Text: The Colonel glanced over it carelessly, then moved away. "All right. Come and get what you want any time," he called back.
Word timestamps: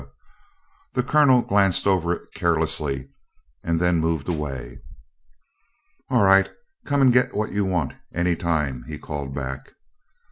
The 0.93 1.03
Colonel 1.03 1.43
glanced 1.43 1.85
over 1.85 2.11
it 2.13 2.33
carelessly, 2.33 3.09
then 3.63 3.99
moved 3.99 4.27
away. 4.27 4.79
"All 6.09 6.23
right. 6.23 6.49
Come 6.87 7.03
and 7.03 7.13
get 7.13 7.35
what 7.35 7.51
you 7.51 7.65
want 7.65 7.93
any 8.11 8.35
time," 8.35 8.81
he 8.87 8.97
called 8.97 9.35
back. 9.35 9.73